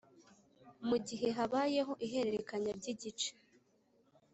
Mu 0.87 0.97
gihe 1.07 1.27
habayeho 1.37 1.93
ihererekanya 2.05 2.71
ry 2.79 2.85
igice 2.93 3.29